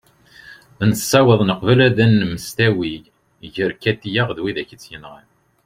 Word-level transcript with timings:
nessaweḍ 0.89 1.39
neqbel 1.49 1.79
ad 1.87 1.97
nsemtawi 2.11 2.93
gar 3.53 3.71
katia 3.81 4.23
d 4.35 4.37
wid 4.43 4.57
i 4.59 4.65
tt-yenɣan 4.75 5.27